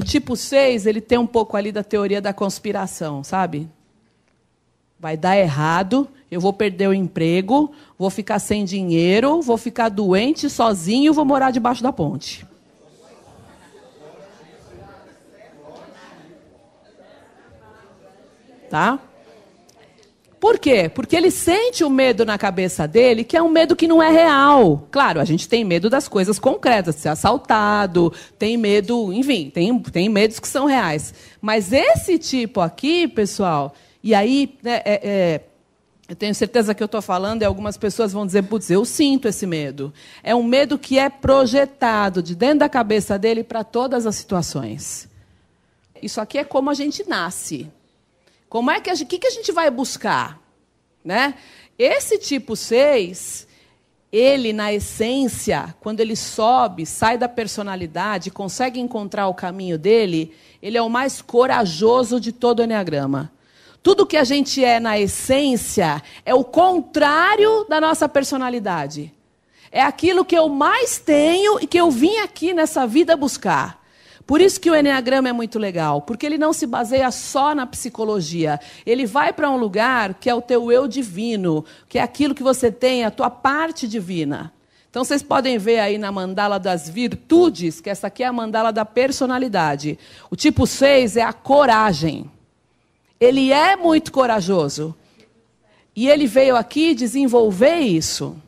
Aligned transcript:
o 0.00 0.04
tipo 0.04 0.34
6, 0.34 0.86
ele 0.86 1.00
tem 1.00 1.18
um 1.18 1.26
pouco 1.26 1.56
ali 1.56 1.70
da 1.70 1.84
teoria 1.84 2.22
da 2.22 2.32
conspiração, 2.32 3.22
sabe? 3.22 3.68
Vai 4.98 5.14
dar 5.14 5.36
errado, 5.36 6.08
eu 6.30 6.40
vou 6.40 6.54
perder 6.54 6.88
o 6.88 6.94
emprego, 6.94 7.70
vou 7.98 8.08
ficar 8.08 8.38
sem 8.38 8.64
dinheiro, 8.64 9.42
vou 9.42 9.58
ficar 9.58 9.90
doente, 9.90 10.48
sozinho, 10.48 11.12
vou 11.12 11.24
morar 11.24 11.50
debaixo 11.50 11.82
da 11.82 11.92
ponte. 11.92 12.46
Tá? 18.70 18.98
Por 20.40 20.58
quê? 20.58 20.88
Porque 20.88 21.14
ele 21.14 21.30
sente 21.30 21.84
o 21.84 21.90
medo 21.90 22.24
na 22.24 22.38
cabeça 22.38 22.88
dele, 22.88 23.24
que 23.24 23.36
é 23.36 23.42
um 23.42 23.50
medo 23.50 23.76
que 23.76 23.86
não 23.86 24.02
é 24.02 24.10
real. 24.10 24.88
Claro, 24.90 25.20
a 25.20 25.24
gente 25.26 25.46
tem 25.46 25.62
medo 25.62 25.90
das 25.90 26.08
coisas 26.08 26.38
concretas, 26.38 26.94
de 26.94 27.02
ser 27.02 27.10
assaltado, 27.10 28.10
tem 28.38 28.56
medo, 28.56 29.12
enfim, 29.12 29.50
tem, 29.50 29.78
tem 29.78 30.08
medos 30.08 30.40
que 30.40 30.48
são 30.48 30.64
reais. 30.64 31.12
Mas 31.42 31.74
esse 31.74 32.18
tipo 32.18 32.62
aqui, 32.62 33.06
pessoal, 33.06 33.74
e 34.02 34.14
aí, 34.14 34.56
né, 34.62 34.80
é, 34.82 35.00
é, 35.02 35.40
eu 36.08 36.16
tenho 36.16 36.34
certeza 36.34 36.74
que 36.74 36.82
eu 36.82 36.86
estou 36.86 37.02
falando 37.02 37.42
e 37.42 37.44
algumas 37.44 37.76
pessoas 37.76 38.10
vão 38.10 38.24
dizer, 38.24 38.42
putz, 38.44 38.70
eu 38.70 38.82
sinto 38.86 39.28
esse 39.28 39.46
medo. 39.46 39.92
É 40.22 40.34
um 40.34 40.42
medo 40.42 40.78
que 40.78 40.98
é 40.98 41.10
projetado 41.10 42.22
de 42.22 42.34
dentro 42.34 42.60
da 42.60 42.68
cabeça 42.68 43.18
dele 43.18 43.44
para 43.44 43.62
todas 43.62 44.06
as 44.06 44.16
situações. 44.16 45.06
Isso 46.02 46.18
aqui 46.18 46.38
é 46.38 46.44
como 46.44 46.70
a 46.70 46.74
gente 46.74 47.06
nasce. 47.06 47.70
Como 48.48 48.68
é 48.68 48.80
que 48.80 48.90
a 48.90 48.94
gente, 48.96 49.06
que, 49.06 49.18
que 49.20 49.28
a 49.28 49.30
gente 49.30 49.52
vai 49.52 49.70
buscar? 49.70 50.39
Né? 51.04 51.34
Esse 51.78 52.18
tipo 52.18 52.54
6, 52.54 53.46
ele, 54.12 54.52
na 54.52 54.72
essência, 54.72 55.74
quando 55.80 56.00
ele 56.00 56.16
sobe, 56.16 56.84
sai 56.84 57.16
da 57.16 57.28
personalidade, 57.28 58.30
consegue 58.30 58.80
encontrar 58.80 59.28
o 59.28 59.34
caminho 59.34 59.78
dele, 59.78 60.34
ele 60.60 60.76
é 60.76 60.82
o 60.82 60.90
mais 60.90 61.22
corajoso 61.22 62.20
de 62.20 62.32
todo 62.32 62.60
o 62.60 62.64
Enneagrama. 62.64 63.32
Tudo 63.82 64.06
que 64.06 64.16
a 64.16 64.24
gente 64.24 64.62
é 64.62 64.78
na 64.78 64.98
essência 64.98 66.02
é 66.24 66.34
o 66.34 66.44
contrário 66.44 67.64
da 67.68 67.80
nossa 67.80 68.08
personalidade. 68.08 69.14
É 69.72 69.80
aquilo 69.80 70.24
que 70.24 70.36
eu 70.36 70.48
mais 70.48 70.98
tenho 70.98 71.58
e 71.60 71.66
que 71.66 71.80
eu 71.80 71.90
vim 71.90 72.18
aqui 72.18 72.52
nessa 72.52 72.86
vida 72.86 73.16
buscar. 73.16 73.79
Por 74.30 74.40
isso 74.40 74.60
que 74.60 74.70
o 74.70 74.76
Enneagrama 74.76 75.28
é 75.28 75.32
muito 75.32 75.58
legal, 75.58 76.02
porque 76.02 76.24
ele 76.24 76.38
não 76.38 76.52
se 76.52 76.64
baseia 76.64 77.10
só 77.10 77.52
na 77.52 77.66
psicologia. 77.66 78.60
Ele 78.86 79.04
vai 79.04 79.32
para 79.32 79.50
um 79.50 79.56
lugar 79.56 80.14
que 80.14 80.30
é 80.30 80.34
o 80.36 80.40
teu 80.40 80.70
eu 80.70 80.86
divino, 80.86 81.64
que 81.88 81.98
é 81.98 82.02
aquilo 82.02 82.32
que 82.32 82.40
você 82.40 82.70
tem, 82.70 83.04
a 83.04 83.10
tua 83.10 83.28
parte 83.28 83.88
divina. 83.88 84.52
Então 84.88 85.02
vocês 85.02 85.20
podem 85.20 85.58
ver 85.58 85.80
aí 85.80 85.98
na 85.98 86.12
mandala 86.12 86.60
das 86.60 86.88
virtudes, 86.88 87.80
que 87.80 87.90
essa 87.90 88.06
aqui 88.06 88.22
é 88.22 88.26
a 88.26 88.32
mandala 88.32 88.72
da 88.72 88.84
personalidade. 88.84 89.98
O 90.30 90.36
tipo 90.36 90.64
6 90.64 91.16
é 91.16 91.22
a 91.22 91.32
coragem. 91.32 92.30
Ele 93.18 93.50
é 93.50 93.74
muito 93.74 94.12
corajoso. 94.12 94.94
E 95.96 96.08
ele 96.08 96.28
veio 96.28 96.54
aqui 96.54 96.94
desenvolver 96.94 97.80
isso. 97.80 98.40